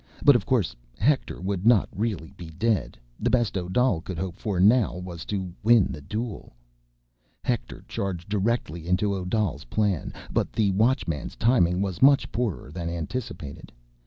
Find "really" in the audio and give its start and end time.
1.95-2.33